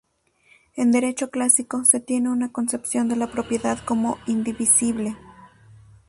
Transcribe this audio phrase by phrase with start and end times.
[0.73, 5.15] En derecho clásico se tiene una concepción de la propiedad como indivisible.